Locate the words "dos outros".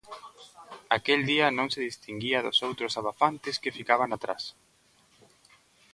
2.45-2.93